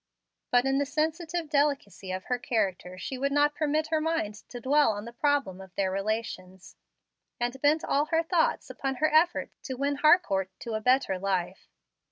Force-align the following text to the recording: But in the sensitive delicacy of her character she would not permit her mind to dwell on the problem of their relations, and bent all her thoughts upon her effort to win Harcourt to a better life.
But 0.49 0.65
in 0.65 0.79
the 0.79 0.85
sensitive 0.87 1.47
delicacy 1.47 2.11
of 2.11 2.23
her 2.23 2.39
character 2.39 2.97
she 2.97 3.19
would 3.19 3.31
not 3.31 3.53
permit 3.53 3.89
her 3.89 4.01
mind 4.01 4.33
to 4.49 4.59
dwell 4.59 4.93
on 4.93 5.05
the 5.05 5.13
problem 5.13 5.61
of 5.61 5.75
their 5.75 5.91
relations, 5.91 6.75
and 7.39 7.61
bent 7.61 7.83
all 7.83 8.05
her 8.05 8.23
thoughts 8.23 8.71
upon 8.71 8.95
her 8.95 9.13
effort 9.13 9.51
to 9.61 9.75
win 9.75 9.97
Harcourt 9.97 10.49
to 10.61 10.73
a 10.73 10.81
better 10.81 11.19
life. 11.19 11.69